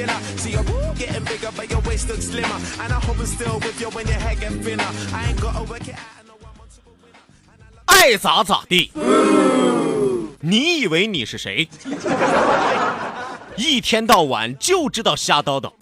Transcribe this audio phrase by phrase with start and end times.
[0.00, 0.20] Killer.
[0.36, 2.58] See your woo getting bigger, but your waist looks slimmer.
[2.82, 4.90] And I hope I'm still with you when your hair get thinner.
[5.12, 6.00] I ain't gotta work it out.
[6.18, 7.20] I know I'm onto a winner.
[7.86, 8.92] 爱咋咋地。
[10.40, 11.68] 你以为你是谁？
[13.56, 15.72] 一天到晚就知道瞎叨叨，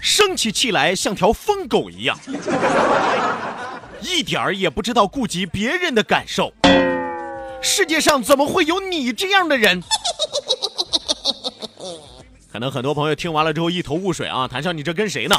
[0.00, 2.18] 生起气来像条疯狗一样，
[4.00, 6.54] 一点儿也不知道顾及别人的感受。
[7.60, 9.82] 世界上怎么会有你这样的人？
[12.50, 15.36] 可能很多朋友听完了之后一头雾水啊，谭笑，你这跟谁呢？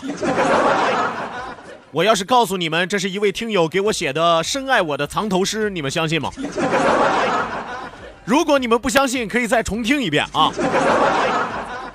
[1.91, 6.29] 我要是告诉你们，这是一位听友给我写的深爱我的藏头诗，你们相信吗？
[8.25, 10.51] 如果你们不相信，可以再重听一遍啊！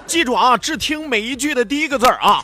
[0.05, 2.43] 记住啊，只听每一句的第一个字儿啊！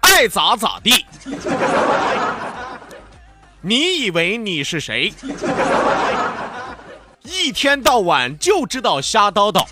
[0.00, 1.04] 爱咋咋地。
[3.60, 5.12] 你以为你是谁？
[7.30, 9.66] 一天到晚就知道瞎叨叨，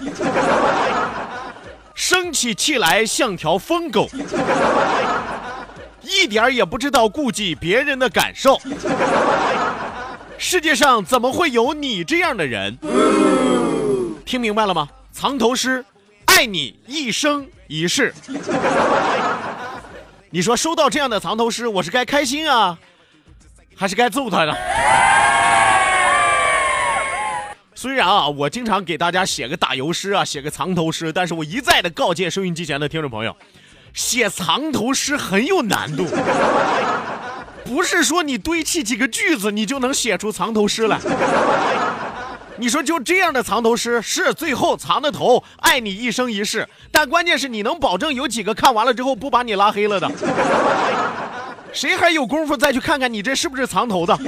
[1.94, 4.08] 生起气来像条疯狗。
[6.02, 8.60] 一点儿也不知道顾及别人的感受。
[10.36, 12.76] 世界上怎么会有你这样的人？
[14.26, 14.88] 听明白了吗？
[15.10, 15.82] 藏头诗，
[16.26, 18.12] 爱你一生一世。
[20.28, 22.78] 你说收到这样的藏头诗，我是该开心啊，
[23.74, 24.54] 还是该揍他呢？
[27.78, 33.36] 虽然啊，我经常给大家写个打油诗啊，写个藏头诗，但是我一再的告诫收音机前的听众朋友，
[33.92, 36.06] 写藏头诗很有难度，
[37.66, 40.98] 不是说你堆砌几个句子你就能写出藏头诗来。
[42.56, 50.10] 你说就这样的藏头诗，是最后藏的头，爱你一生一世，但关键是你能保证有几个看完了之后不把你拉黑了的？
[51.74, 54.18] 谁还有功夫再去看看你这是不是藏头的？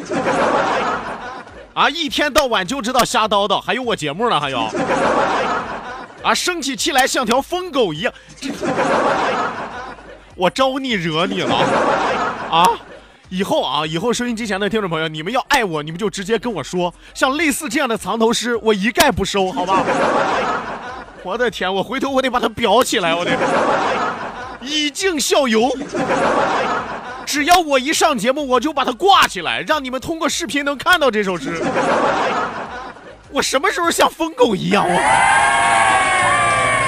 [1.79, 4.59] 啊，一天到晚就知道瞎叨叨，还有我节目呢，还有，
[6.25, 8.13] 啊，生起气来像条疯狗一样，
[10.35, 11.55] 我招你惹你了
[12.51, 12.69] 啊？
[13.29, 19.85] 以后啊，以后收音机前的听众朋友，你们要爱我，你们就直接跟我说，像类似这样的藏头诗，我一概不收，好吧？
[21.23, 23.31] 我的天，我回头我得把它裱起来，我得
[24.63, 25.71] 以儆效尤。
[27.29, 31.63] 只要我一上节目，我就把它挂起来，让你们通过视频能看到这首诗。
[33.31, 34.83] 我什么时候像疯狗一样？
[34.89, 34.95] 我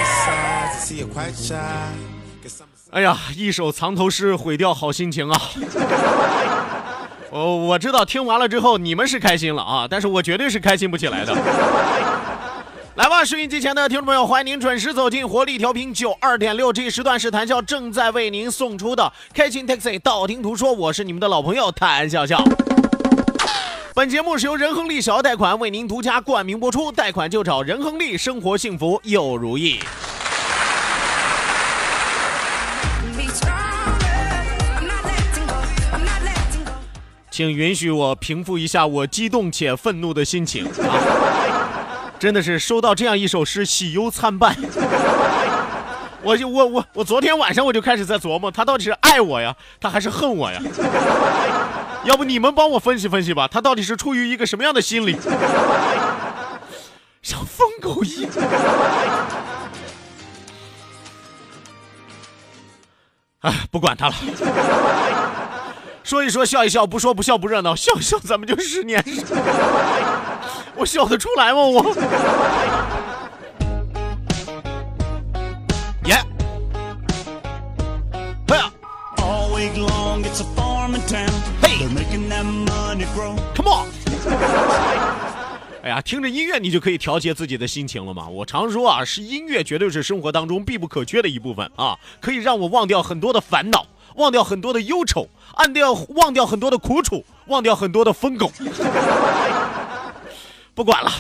[0.07, 1.59] ，Sides, I see you're quite shy.
[2.43, 5.39] Guess I'm 哎呀，一首藏头诗毁掉好心情啊！
[7.31, 11.37] 我 我知道听完了之后你们是开心了啊，但是我绝对是开心不起来的。
[13.01, 22.45] 来吧，收音机前的听众朋友，欢迎您准时走进活力调频九二点六，这一时段是谭笑正在为您送出的开心 Taxi，道听途说，我是你们的老朋友谭笑笑。
[23.95, 29.81] 本节目是由仁恒利小额贷款为您独家冠名播出，贷款就找仁恒利，生活幸福又如意。
[37.31, 41.40] 请允许我平复一下我激动且愤怒的心情啊！
[42.21, 44.55] 真的是收到这样一首诗，喜忧参半。
[46.23, 50.61] 我就我我我昨天晚上我就开始在琢磨，他到底是爱我呀，他还是恨我呀？
[52.05, 55.17] 要不你们帮我分析分析吧，他到底是出于一个什么样的心理？
[57.23, 58.31] 像疯狗一样。
[63.41, 64.15] 哎，不管他了。
[66.05, 69.03] 说一说笑一笑，不说不笑不热闹，笑笑咱们就十年。
[70.81, 71.59] 我笑得出来吗？
[71.61, 71.95] 我。
[76.07, 76.17] 耶！
[78.49, 78.73] 哎呀
[79.19, 81.29] All week long, it's a farming town.
[81.61, 81.81] Hey.
[81.81, 83.89] They're making that money grow.，Come on！
[85.83, 88.27] 哎呀，听着音乐你就可以调节自己的心情了嘛。
[88.29, 98.51] 我常说啊，是音乐绝对是生活当中必不可缺的一部分啊，可以让我忘掉很多的烦恼，忘掉很多的忧愁，按掉忘掉很多的苦楚，忘掉很多的疯狗。
[100.81, 101.13] 不管了。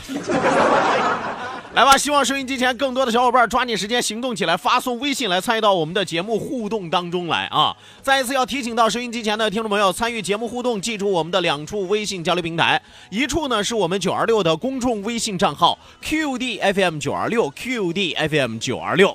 [1.74, 7.76] 来吧，希望收音机前更多的小伙伴抓紧时间行动起来，发送微信来参与到我们的节目互动当中来啊！
[8.00, 12.80] 再一次要提醒到收音机前的听众朋友，参与节目互动，记住我们的两处微信交流平台，
[13.10, 19.14] 一处呢是我们九二六的公众微信账号 QDFM 九二六 QDFM 九二六。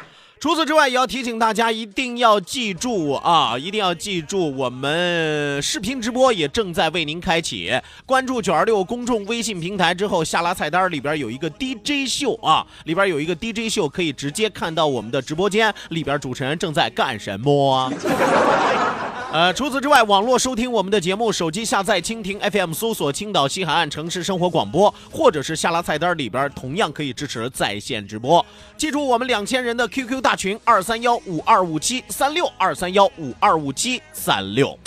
[0.41, 7.71] 除此之外，也要提醒大家一定要记住啊，一定要记住，我们视频直播也正在为您开启。
[8.07, 17.93] 关注九二六公众微信平台之后，下拉菜单里边有一个 DJ 秀啊，里边有一个 DJ 秀，可以直接看到我们的直播间里边主持人正在干什么。
[19.33, 28.45] 呃，除此之外，网络收听我们的节目，手机下载蜻蜓 FM，搜索青岛西海岸城市生活广播，或者是下拉菜单里边同样可以支持在线直播。
[28.75, 34.77] 记住我们两千人的 QQ 大群二三幺五二五七三六二三幺五二五七三六。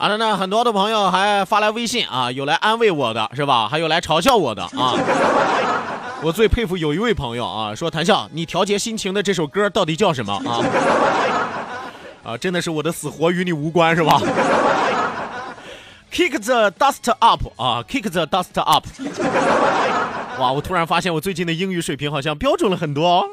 [0.00, 3.68] 好了呢，很多的朋友还发来微信啊，有来安慰我的是吧？
[3.68, 4.94] 还有来嘲笑我的啊。
[6.22, 10.62] 我最佩服有一位朋友啊，说谭笑，你调节心情的这首歌到底叫什么啊？
[12.24, 14.22] 啊，真的是我的死活与你无关是吧
[16.12, 18.86] ？Kick the dust up 啊，Kick the dust up。
[20.38, 23.24] 哇，我突然发现我最近的英语水平好像标准了很多哦。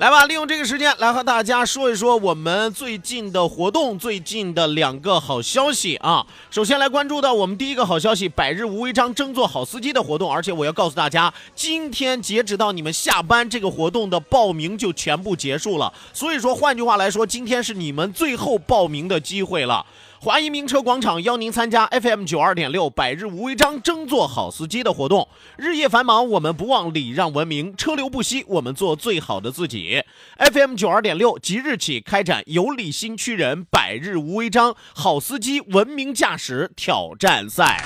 [0.00, 6.26] 来吧，利用这个时间来和大家说一说我们最近的活动，最近的两个好消息啊。
[6.50, 15.92] 首先来关注到我们第一个好消息，百日无违章争做好司机的活动，而且我要告诉大家，今天截止到你们下班，这个活动的报名就全部结束了。
[16.14, 19.84] 所以说，换句话来说，今天是你们最后报名的机会了。
[20.22, 25.26] 华谊名车广场邀您参加 FM 九二点六百日无违章争做好司机的活动。
[25.56, 30.04] 日夜繁忙，我们不忘礼让文明；车流不息，我们做最好的自己。
[30.36, 37.82] FM 九二点六即日起开展有理新区人百日无违章好司机文明驾驶挑战赛。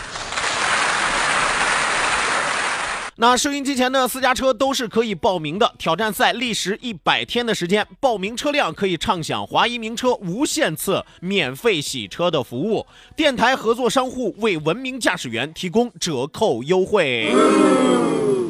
[3.17, 12.85] 那收音机前的私家车都是可以报名的，挑战赛历时一百天的时间，报名车辆可以畅享华谊名车无限次免费洗车的服务，
[13.15, 17.33] 电台合作商户为文明驾驶员提供折扣优惠。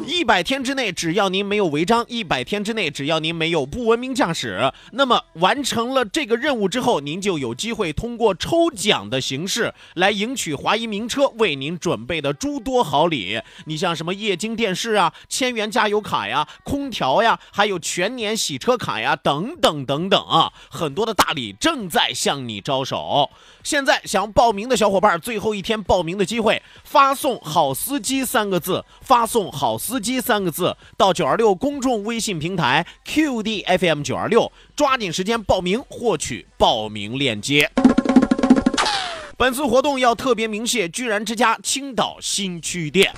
[0.07, 13.41] 一百天之内，只要您没有违章；一百天之内，只要您没有不文明驾驶，那么完成了这个任务之后，您就有机会通过抽奖的形式来赢取华谊名车为您准备的诸多好礼。
[13.65, 23.31] 你像什么液晶电视啊、千元加油卡呀、空调呀，还有全年洗车卡呀，等等等等啊，很多的大礼正在向你招手。
[23.65, 37.67] 现在想报名的小伙伴，最后一天报名的机会，发送“好司机”三个字，发送“好司机”三个字到九二六公众微信平台 QDFM 九二六，抓紧时间报名，获取报名链接。
[39.35, 43.11] 本次活动要特别鸣谢居然之家青岛新区店。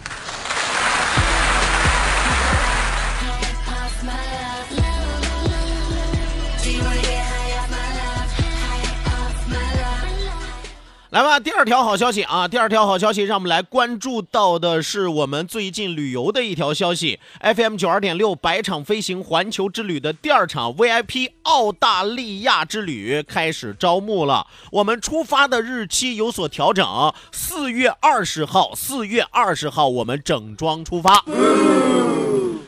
[11.17, 12.47] 来吧，第二条好消息啊！
[12.47, 17.19] 第二条好消息，让我们来关注到的是我们最近旅游的一条消息。
[17.41, 24.45] FM 九二点六百场飞行环球之旅的第二场 VIP 澳大利亚之旅开始招募了。
[24.71, 26.85] 我们出发的日期有所调整，
[27.31, 31.25] 四月二十号，四月二十号我们整装出发。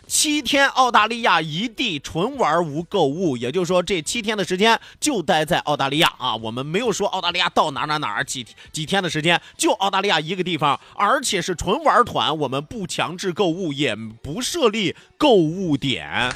[0.10, 6.36] 七天澳大利亚一地纯玩无购物，也就是说这七天的时间就待在澳大利亚啊。
[6.36, 16.34] 我们没有说澳大利亚到哪哪哪几几天的时间，就澳大利亚一个地方，而且是纯玩团，我们不强制购物，也不设立购物点。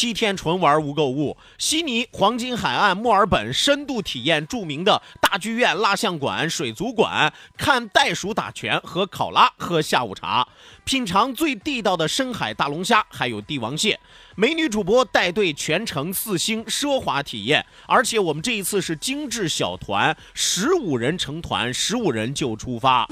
[0.00, 1.36] 七天纯玩无购物。
[1.58, 10.48] 悉尼黄金海岸墨尔本深度体验著名的大剧院、蜡像馆、水族馆，看袋鼠打拳和考拉，喝下午茶，
[10.84, 14.00] 品尝最地道的深海大龙虾，还有帝王蟹。
[14.40, 23.06] 美女主播带队全程四星奢华体验，而且我们这一次是精致小团，十五人成团，十五人就出发。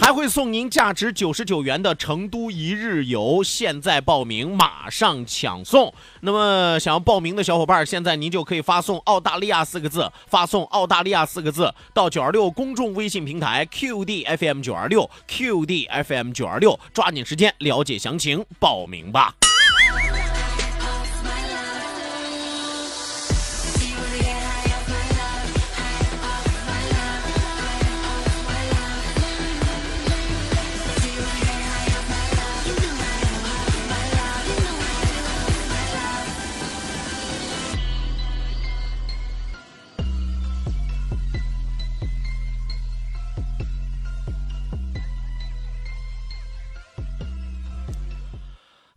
[0.00, 5.92] 还会送您价值九十九元的成都一日游，现在报名马上抢送。
[6.22, 19.34] 那么想要报名的小伙伴，现在您就可以发送“澳大利亚”四个字，发送“澳大利亚”四个字到九二六公众微信平台 QDFM 九二六 QDFM 九二六，抓紧时间了解详情，报名吧。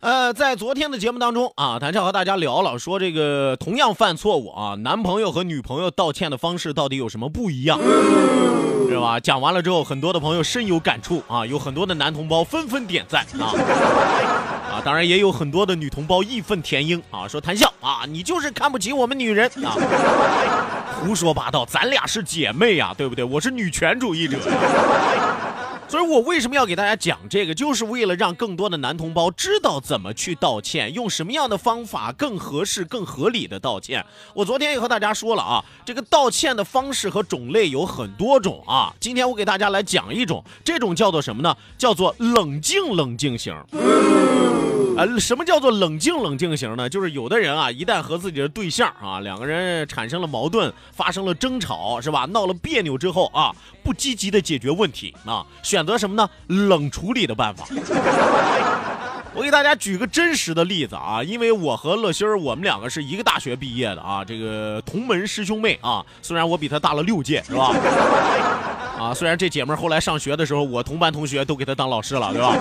[0.04, 7.80] 呃，在昨天的节目当中啊，谭笑和大家聊了，说这个同样犯错误啊，男朋友和女朋友道歉的方式到底有什么不一样，
[8.86, 9.18] 是吧？
[9.18, 13.48] 讲完了之后，很多的朋友深有感触啊，有很多的男同胞纷纷点赞啊
[14.70, 19.74] 啊，当然也有很多的女同胞义愤填膺啊，说谭笑啊，你就是看不起我们女人啊，
[21.00, 23.24] 胡说八道，咱俩是姐妹呀、对不对？
[23.24, 24.36] 我是女权主义者。
[25.94, 34.04] 所以我为什么要给大家讲这个，就是为了让更多的男同胞知道怎么去道歉，用什么样的方法更合适、更合理的道歉。
[34.34, 38.92] 我昨天也和大家说了啊，这个道歉的方式和种类有很多种啊。
[38.98, 41.56] 今天我给大家来讲一种，这种叫做什么呢？
[41.78, 43.54] 叫做冷静冷静型。
[44.96, 46.88] 呃，什么叫做冷静冷静型呢？
[46.88, 52.26] 就是有的人啊，一旦和自己的对象啊两个人产生了矛盾，发生了争吵，是吧？
[52.30, 56.28] 闹了别扭之后啊，不积极的解决问题啊，选择什么呢？
[56.46, 57.66] 冷处理的办法。
[59.36, 67.74] 我给大家举个真实的例子啊，因为我和乐心儿，我们两个是一个大学毕业的啊，这个同门师兄妹啊，虽然我比他大了六届，是吧？
[68.96, 72.56] 啊，虽然这姐们儿后来上学的时候，我同班同学都给她当老师了，对吧？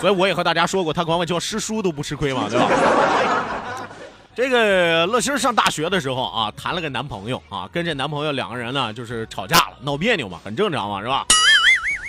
[0.00, 2.68] 所以我也和大家说过，他管我叫师叔都不吃亏嘛，对吧？
[4.34, 11.26] 这个乐心上大学的时候啊，谈了个男朋友啊，跟这男朋友两个人呢就是吵架了，闹别扭嘛，很正常嘛，是吧？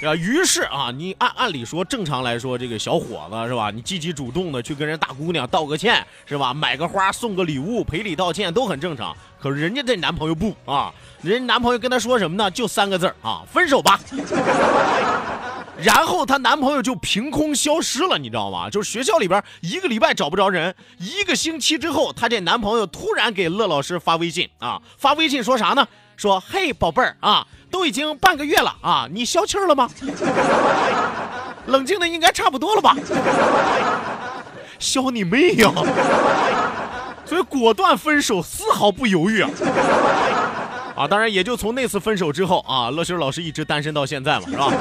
[0.06, 3.72] 啊，于是啊，你按按理说，正常来说，这个小伙子是吧？
[3.72, 6.54] 你积极主动的去跟人大姑娘道个歉是吧？
[6.54, 9.18] 买个花，送个礼物，赔礼道歉都很正常。
[9.42, 10.94] 可是人家这男朋友不啊，
[11.24, 12.52] 人家男朋友跟她说什么呢？
[12.52, 14.00] 就三个字啊，分手吧。
[15.82, 18.70] 然后她男朋友就凭空消失了，你知道吗？
[18.70, 25.88] 就是学校里边一个礼拜找不着人，一个星期之后，她这男朋友突然给乐老师发微信啊，发微信说啥呢？
[26.18, 29.90] 说嘿，宝贝儿啊，都已经半个月了啊，你消气儿了吗？
[31.68, 32.96] 冷静的应该差不多了吧？
[34.80, 35.72] 消你妹呀！
[37.26, 39.50] 所以果断分手，丝毫不犹豫啊！
[40.96, 44.72] 啊，当然也就从那次分手之后啊，乐心老师一直单身到现在嘛，是吧？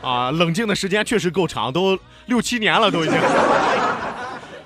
[0.02, 3.14] 啊，冷静的时间确实够长，都六七年了， 都已经。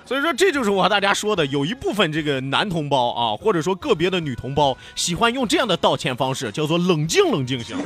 [0.07, 7.76] 所以说，这就是我和大家说的，有一部分这个男同胞啊，或者说个别的女同胞，喜欢用这样的道歉方式，叫做冷静冷静型。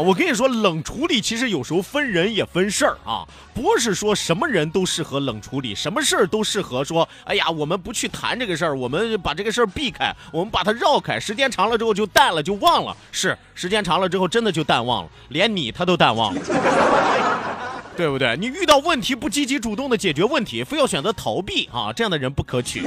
[0.00, 12.96] 我跟你说，冷处理其实有时候分人也分事儿啊，不是说什么人都适合冷处理，什么事儿都适合说，哎呀，我们不去谈这个事儿，我们把这个事儿避开，我们把它绕开，时间长了之后就淡了，就忘了。
[13.12, 16.40] 是，时间长了之后真的就淡忘了，连你他都淡忘了。
[17.96, 18.36] 对不对？
[18.38, 22.86] 你遇到问题不积极主动的解决问题，非要选择逃避啊，这样的人不可取。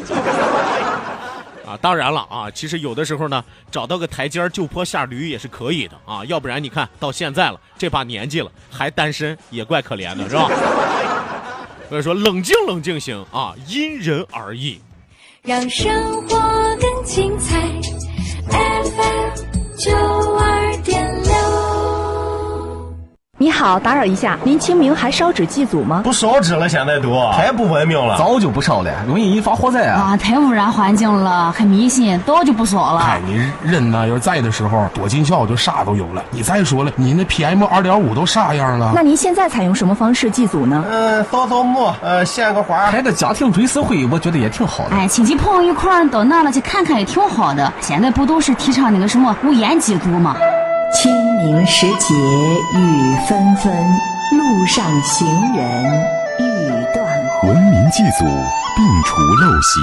[1.78, 10.50] 当然了啊，其实有的时候呢，找到个台阶儿就坡下驴也是可以的啊，要不然你看到现在了，这把年纪了还单身，也怪可怜的，是吧？
[11.90, 14.80] 所以说，冷静冷静行啊，因人而异。
[15.44, 15.92] 让生
[16.28, 16.40] 活
[16.80, 17.60] 更精彩。
[18.50, 19.30] FM
[19.78, 19.92] 九
[23.42, 26.02] 你好，打扰一下，您清明还烧纸祭祖吗？
[26.04, 28.16] 不烧纸了，现在都太不文明了。
[28.16, 30.12] 早就不烧了，容易引发火灾啊！
[30.12, 33.00] 啊，太污染环境了，很迷信，早就不烧了。
[33.00, 36.24] 哎，你人呢，要是在的时候多尽孝，就啥都有了。
[36.30, 38.92] 你再说了，你那 PM 二点五都啥样了？
[38.94, 40.86] 那您现在采用什么方式祭祖呢？
[40.88, 42.92] 嗯，扫扫墓，呃，献个花。
[42.92, 44.96] 开个家庭追思会，我觉得也挺好的。
[44.96, 47.74] 哎，亲戚朋友一块儿到那了去看看也挺好的。
[47.82, 50.36] 现在不都是提倡那个什么无烟祭祖吗？
[50.94, 53.74] 清明时节雨纷纷，
[54.38, 55.84] 路上行人
[56.38, 57.08] 欲断
[57.40, 57.54] 魂。
[57.54, 58.26] 文明祭祖，
[58.76, 59.80] 并除陋习。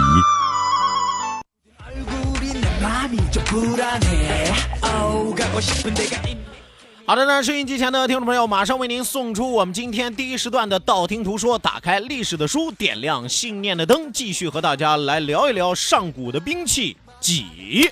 [7.07, 11.59] 好的那，收音机前的听众朋友，马上为您送出我们今天第一时段的道听途说。
[11.59, 17.91] 打开历史的书，点亮信念的灯，继续和大家来聊一聊上古的兵器戟。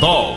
[0.00, 0.36] 道，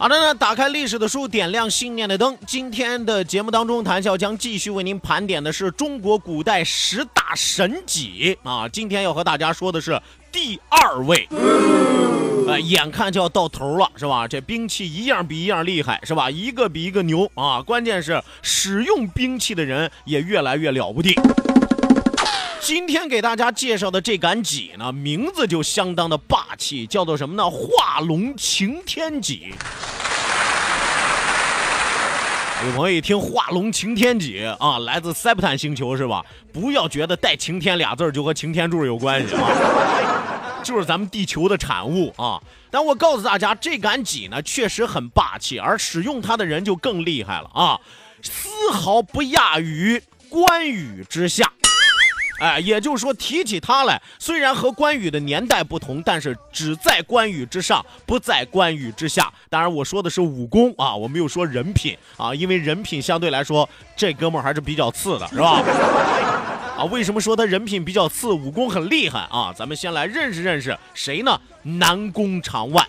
[0.00, 2.38] 好的呢，打开历史的书，点亮信念的灯。
[2.46, 8.68] 今天的节目当中，谈笑将继续为您盘点的是中国古代十大神戟啊。
[8.68, 10.00] 今天要和大家说的是
[10.30, 11.26] 第二位。
[12.46, 14.28] 呃， 眼看就要到头了，是吧？
[14.28, 16.30] 这兵器一样比一样厉害，是吧？
[16.30, 17.60] 一个比一个牛啊！
[17.60, 21.18] 关键是使用兵器的人也越来越了不地。
[22.68, 27.48] 今天给大家介绍的这杆戟呢，名字就相当的霸气，叫做什么呢？
[27.48, 29.54] 画龙擎天戟。
[32.66, 36.22] 有朋友一听“画龙擎天戟”啊，来自塞普坦星球是吧？
[36.52, 42.38] 不要觉得带“擎天”俩字儿就和擎天柱有关系啊， 就是咱们地球的产物啊。
[42.70, 47.80] 但我告诉大家，这杆戟呢确实很霸气，而使用它的人就更厉害了啊，
[48.20, 51.50] 丝毫不亚于关羽之下。
[52.38, 59.32] 哎，也就是说，提起他来，虽然和关羽的年代不同，但是只在关羽之上，不在关羽之下。
[59.50, 65.62] 当然，我说的是武功啊，我没有说人品啊，因为人品相对来说，这哥们儿还是比较次的，是吧？
[66.78, 69.52] 啊，为什么说他人品比较次，武功很厉害啊？
[69.52, 71.40] 咱们先来认识认识谁呢？
[71.62, 72.86] 南宫长万。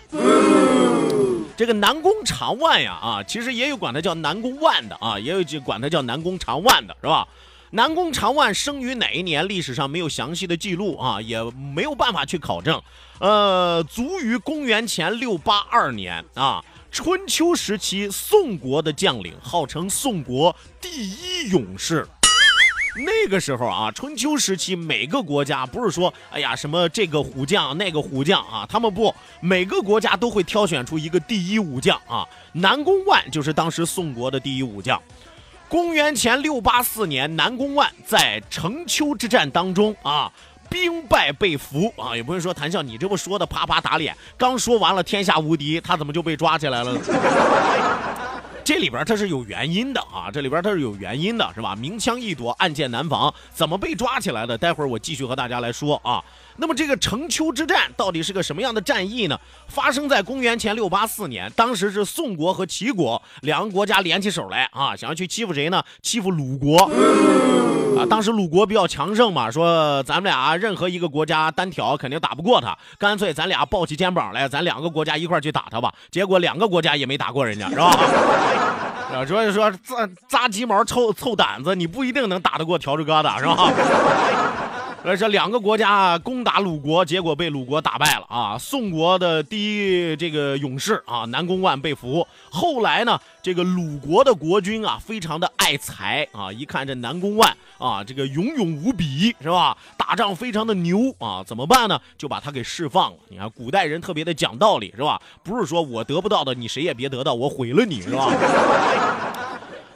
[1.56, 7.26] 这个南宫长万呀，啊，其实也有管他叫南宫万的啊，也有就管他叫南宫长万的，是吧？
[7.72, 9.46] 南宫长万生于哪一年？
[9.46, 12.82] 历史上没有详细的记录啊，也没有办法去考证。
[13.20, 22.04] 呃，卒于公元前六八二年啊，春秋时期宋国的将领，号称宋国第一勇士。
[23.06, 32.26] 那个时候啊，春秋时期每个国家不是说，哎呀，什么这个虎将那个虎将啊，他们不，每个国家都会挑选出一个第一武将啊。
[32.54, 35.00] 南宫万就是当时宋国的第一武将。
[35.70, 40.28] 公元前六八四年，南宫万在城丘之战当中啊，
[40.68, 42.16] 兵败被俘啊。
[42.16, 47.00] 有朋友说，谭笑，你这不说的啪啪打脸，刚说完了天下无敌，他怎么就被抓起来了呢？
[48.64, 51.74] 这里边它是有原因的啊，这里边它是有原因的，是吧？
[51.74, 54.56] 明枪易躲，暗箭难防，怎么被抓起来的？
[54.56, 56.22] 待会儿我继续和大家来说啊。
[56.56, 59.38] 那么这个城丘之战到底是个什么样的战役呢？
[59.66, 65.82] 发生在公元前六八四年，当时是宋国和齐国两个国家联起手来啊，想要去欺负谁呢？
[66.02, 66.78] 欺负鲁国
[67.98, 68.04] 啊。
[68.08, 75.94] 当时鲁国比较强盛嘛，说咱们俩任何一个国家单挑肯定打不过他，干脆咱俩抱起肩膀来，咱两个国家一块去打他吧。
[76.10, 77.90] 结果两个国家也没打过人家，是吧？
[79.14, 83.72] 啊，所以说扎扎鸡毛凑凑胆子，你不一定能打得过笤帚疙瘩，是吧？
[85.02, 88.58] 而这两个国家攻打鲁国，结果被鲁国打败了啊！
[88.58, 92.26] 宋国的第一这个勇士啊，南宫万被俘。
[92.50, 99.74] 后来呢，这个鲁国的国君啊，非常的爱才啊，一看这南宫万啊，这个勇勇无比是吧？
[99.96, 101.98] 打仗非常的牛啊，怎么办呢？
[102.18, 103.18] 就把他给释放了。
[103.30, 105.18] 你看古代人特别的讲道理是吧？
[105.42, 108.30] 不是说我得不到的，你谁也别得到，我毁了你是吧？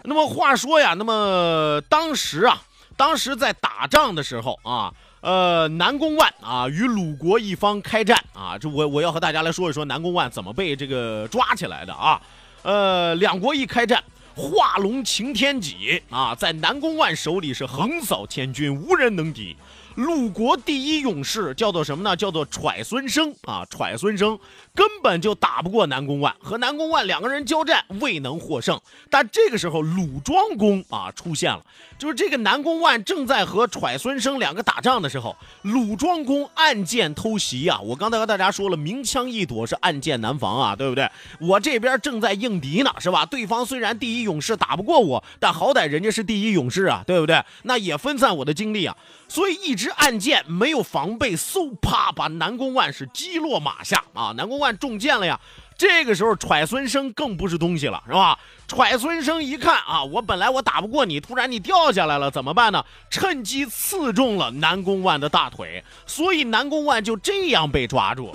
[0.05, 2.63] 那么话说呀，那么当时啊。
[2.97, 12.21] 当时在打仗的时候啊，呃，南宫万啊与鲁国一方开战啊，这我我要和大家来说一说南宫万怎么被这个抓起来的啊，
[12.63, 14.03] 呃，两国一开战，
[14.35, 19.57] 画龙擎天戟啊，在南宫万手里是横扫千军，无人能敌。
[19.95, 22.17] 鲁国第一勇士叫做什么呢？
[22.17, 24.37] 叫做揣孙生啊，揣孙生
[24.75, 28.81] 根本就打不过南宫万，和南宫万两个人交战未能获胜。
[29.09, 31.65] 但这个时候鲁庄公啊出现了，
[31.97, 37.79] 就是这个南宫万正在和揣孙生两个打仗的时候，鲁庄公暗箭偷袭啊！
[37.81, 41.09] 我刚才和大家说了，明枪易躲是暗箭难防啊，对不对？
[41.39, 43.25] 我这边正在应敌呢，是吧？
[43.25, 47.41] 对方虽然第一勇士打不过我，但好歹人家是第一勇士啊，对不对？
[47.63, 48.97] 那也分散我的精力啊，
[49.29, 49.84] 所以一直。
[49.91, 54.33] 暗箭没有防备，嗖啪把南宫万是击落马下啊！
[54.37, 55.39] 南宫万中箭了呀，
[55.77, 58.39] 这个时候，揣孙生更不是东西了，是吧？
[58.67, 62.85] 揣孙生一看啊，我本来我打不过你，突然你掉下来了，怎么办呢？
[63.11, 68.33] 趁机刺中了南宫万的大腿，所以南宫万就这样被抓住。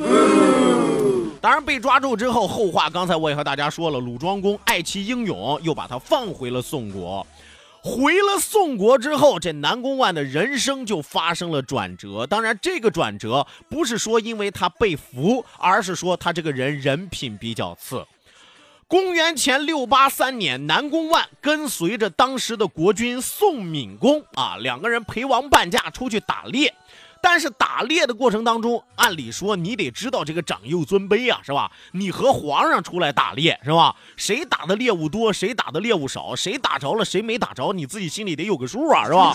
[1.42, 7.26] 当然，被抓住之后，后话刚才我也和大家说了，鲁庄公爱其英勇，又把他放回了宋国。
[7.82, 12.28] 回了宋国之后，这南宫万的人生就发生了转折。
[12.28, 18.06] 当然，这个转折不是说因为他被俘，而是说他这个人人品比较次。
[18.88, 26.74] 公元前六八三年，南宫万跟随着当时的国君宋敏公啊，两个人陪王伴驾出去打猎。
[27.22, 31.72] 但是打猎的过程当中，按理说你得知道这个长幼尊卑啊，是吧？
[31.92, 33.96] 你和皇上出来打猎，是吧？
[34.16, 39.34] 谁打的猎物多，谁打的猎物少，谁打着了，谁没打着，你自己心里得有个数啊，是吧？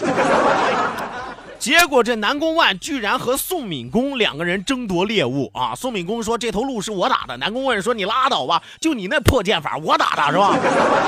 [1.58, 5.74] 结果这南宫万居然和宋敏公两个人争夺猎物啊！
[5.74, 10.54] 宋敏公说这头鹿是我打的，南宫万说你拉倒吧，就你那破剑法，我打的是吧？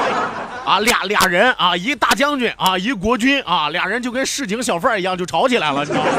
[0.64, 6.10] 啊，俩俩人啊，一大将军啊，一国君啊，俩人就跟市井小贩一样就吵起来了，你知道吗？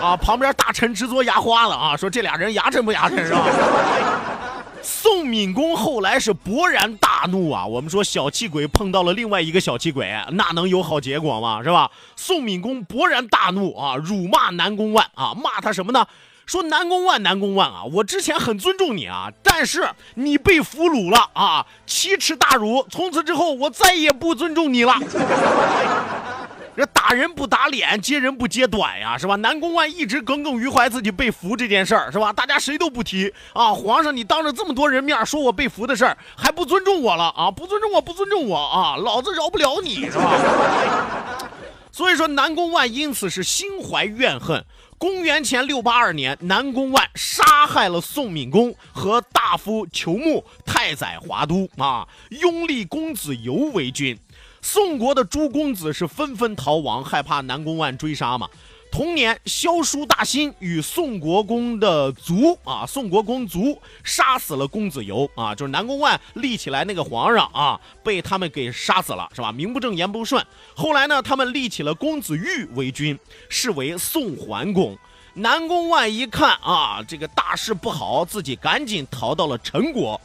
[0.10, 3.44] 啊，旁边大臣直嘬牙花了啊，说这俩人牙碜不牙碜是吧？
[4.82, 7.66] 宋敏公后来是勃然大怒啊！
[7.66, 11.62] 我们说小气鬼碰到了另外一个小气鬼，那能有好结果吗？
[11.62, 11.90] 是吧？
[12.16, 16.06] 宋敏公勃然大怒啊，辱骂南宫万啊，骂他什么呢？
[16.46, 22.84] 说南宫万，南宫万啊，我之前很尊重你啊，但是你被俘虏了啊，奇耻大辱！
[22.90, 24.94] 从此之后，我再也不尊重你了。
[26.76, 29.36] 这打人不打脸，揭人不揭短呀，是吧？
[29.36, 32.32] 南宫万一直耿耿于怀自己被俘这件事儿，是吧？
[32.32, 33.72] 大家谁都不提啊。
[33.74, 37.50] 皇上，你当着这么多人面说我被俘的事儿，还不尊重我了啊？
[37.50, 38.96] 不尊重我，不尊重我啊！
[38.96, 40.32] 老子饶不了你，是吧？
[41.92, 44.64] 所以说，南宫万因此是心怀怨恨。
[44.96, 54.18] 公元前六八二年，南宫万杀害了宋闵公和大夫裘木、太宰华都啊，拥立公子游为君。
[54.62, 58.48] 宋国的诸公子是纷纷逃亡，害怕南宫万追杀嘛。
[58.92, 69.52] 同年，萧叔大辛与宋国公的族啊，宋国公族杀死了公子游啊，就是南宫万立起来那个皇上啊，被他们给杀死了，是吧？
[69.52, 70.44] 名不正言不顺。
[70.74, 73.16] 后来呢，他们立起了公子玉为君，
[73.48, 74.98] 是为宋桓公。
[75.34, 80.20] 南宫万一看啊，这个大事不好，自己赶紧逃到了陈国。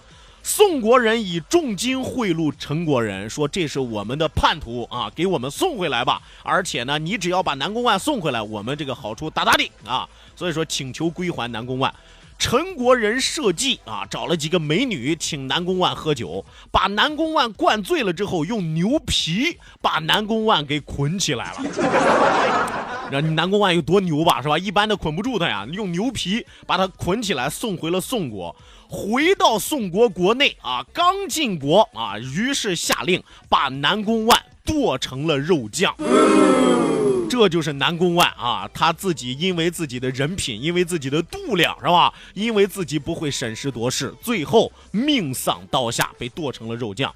[0.48, 6.22] 宋国人以重金贿赂陈国人，说这是我们的叛徒啊，给我们送回来吧。
[6.44, 10.08] 而且呢，你只要把南宫万送回来，我们这个好处大大的啊。
[10.36, 11.92] 所以说，请求归还南宫万。
[12.38, 21.58] 陈国人设计啊，找了几个美女请南宫万喝酒，把南宫万灌醉了之后，用牛皮把南宫万给捆起来了。
[23.12, 24.60] 那南宫万有多牛吧，是吧？
[24.60, 28.56] 一般的捆不住他呀，用牛皮把他捆起来，送回了宋国。
[28.88, 35.96] 回到宋国国内啊，刚进国啊，于是下令把南宫万剁成了肉酱。
[37.28, 42.14] 这就是南宫万啊，他自己因为自己的人品，因为自己的度量，是吧？
[42.34, 47.14] 因为自己不会审时度势，最后命丧刀下，被剁成了肉酱。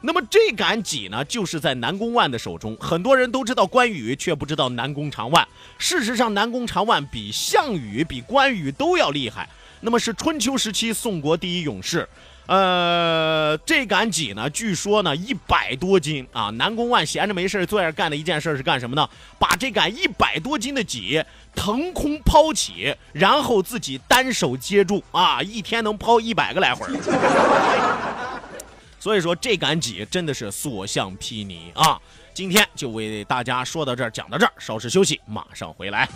[0.00, 2.74] 那么这杆戟呢，就是在南宫万的手中。
[2.80, 5.46] 很多人都知道关羽，却不知道南宫长万。
[5.76, 9.46] 事实上，南宫长万比项羽、比关羽都要厉害。
[9.80, 12.08] 那么是春秋时期宋国第一勇士。
[12.46, 16.50] 呃，这杆戟呢，据说呢一百多斤啊。
[16.50, 19.08] 南宫万闲着没事最爱干的一件事是干什么呢？
[19.38, 26.90] 把这杆一百多斤的戟腾空抛起，然后自己单手接住啊，一天能抛一百个来回儿。
[28.98, 31.98] 所以说这杆戟真的是所向披靡啊！
[32.34, 36.08] 今天就为大家说到这儿，讲到这儿，稍事休息，马上回来。